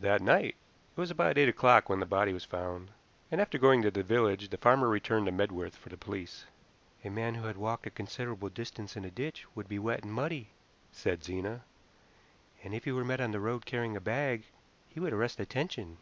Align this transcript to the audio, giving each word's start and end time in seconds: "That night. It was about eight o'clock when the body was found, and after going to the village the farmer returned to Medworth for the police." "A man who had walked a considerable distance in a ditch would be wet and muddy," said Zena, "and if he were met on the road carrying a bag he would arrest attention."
"That 0.00 0.20
night. 0.20 0.54
It 0.94 1.00
was 1.00 1.10
about 1.10 1.38
eight 1.38 1.48
o'clock 1.48 1.88
when 1.88 1.98
the 1.98 2.04
body 2.04 2.34
was 2.34 2.44
found, 2.44 2.90
and 3.30 3.40
after 3.40 3.56
going 3.56 3.80
to 3.80 3.90
the 3.90 4.02
village 4.02 4.50
the 4.50 4.58
farmer 4.58 4.86
returned 4.86 5.24
to 5.24 5.32
Medworth 5.32 5.76
for 5.76 5.88
the 5.88 5.96
police." 5.96 6.44
"A 7.06 7.08
man 7.08 7.36
who 7.36 7.46
had 7.46 7.56
walked 7.56 7.86
a 7.86 7.90
considerable 7.90 8.50
distance 8.50 8.96
in 8.98 9.04
a 9.06 9.10
ditch 9.10 9.46
would 9.54 9.66
be 9.66 9.78
wet 9.78 10.02
and 10.04 10.12
muddy," 10.12 10.50
said 10.92 11.24
Zena, 11.24 11.62
"and 12.62 12.74
if 12.74 12.84
he 12.84 12.92
were 12.92 13.02
met 13.02 13.22
on 13.22 13.30
the 13.32 13.40
road 13.40 13.64
carrying 13.64 13.96
a 13.96 13.98
bag 14.02 14.44
he 14.90 15.00
would 15.00 15.14
arrest 15.14 15.40
attention." 15.40 15.96